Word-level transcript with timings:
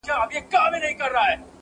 هر 0.03 0.07
څوک 0.09 0.31
يې 0.35 0.39
په 0.43 0.57
خپل 0.57 0.73
نظر 0.83 0.93
ګوري- 0.99 1.33